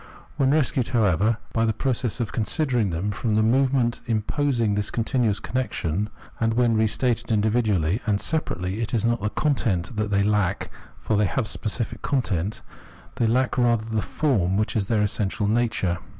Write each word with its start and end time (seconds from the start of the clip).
When 0.35 0.49
rescued, 0.49 0.87
however, 0.87 1.37
by 1.53 1.63
the 1.63 1.73
process 1.77 2.19
of 2.19 2.31
considering 2.31 2.89
them, 2.89 3.11
from 3.11 3.35
the 3.35 3.43
movement 3.43 3.99
imposing 4.07 4.73
this 4.73 4.89
continuous 4.89 5.39
connection, 5.39 6.09
and 6.39 6.55
when 6.55 6.73
reinstated 6.75 7.31
individually 7.31 8.01
and 8.07 8.19
separately, 8.19 8.81
it 8.81 8.95
is 8.95 9.05
not 9.05 9.21
the 9.21 9.29
content 9.29 9.95
that 9.97 10.09
they 10.09 10.23
lack, 10.23 10.71
for 10.97 11.15
they 11.15 11.25
have 11.25 11.45
a 11.45 11.47
specific 11.47 12.01
content; 12.01 12.63
they 13.17 13.27
lack 13.27 13.59
rather 13.59 13.85
the 13.85 14.01
form, 14.01 14.57
which 14.57 14.75
is 14.75 14.87
their 14.87 15.03
essential 15.03 15.45
nature. 15.47 15.99